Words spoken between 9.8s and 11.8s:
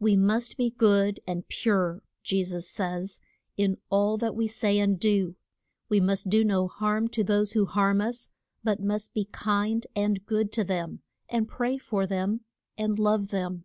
and good to them, and pray